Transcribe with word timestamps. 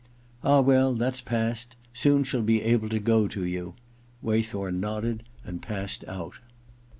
* 0.25 0.43
Ah, 0.43 0.61
well, 0.61 0.95
that's 0.95 1.21
past. 1.21 1.75
Soon 1.93 2.23
she'll 2.23 2.41
be 2.41 2.63
able 2.63 2.89
to 2.89 2.97
go 2.99 3.27
to 3.27 3.45
you.' 3.45 3.75
Waythorn 4.23 4.79
nodded 4.79 5.21
and 5.45 5.61
passed 5.61 6.03
out. 6.07 6.39